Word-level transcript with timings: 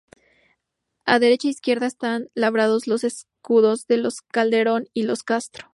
A 1.05 1.19
derecha 1.19 1.47
e 1.47 1.51
izquierda 1.51 1.85
están 1.85 2.31
labrados 2.33 2.87
los 2.87 3.03
escudos 3.03 3.85
de 3.85 3.97
los 3.97 4.21
Calderón 4.23 4.87
y 4.95 5.03
los 5.03 5.21
Castro. 5.21 5.67